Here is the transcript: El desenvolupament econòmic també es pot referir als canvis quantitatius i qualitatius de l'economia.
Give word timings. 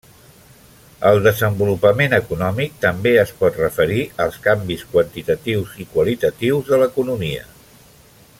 El 1.09 1.19
desenvolupament 1.25 2.15
econòmic 2.19 2.79
també 2.87 3.13
es 3.25 3.35
pot 3.43 3.61
referir 3.65 4.01
als 4.27 4.41
canvis 4.49 4.87
quantitatius 4.95 5.77
i 5.85 5.89
qualitatius 5.95 6.73
de 6.73 6.85
l'economia. 6.85 7.47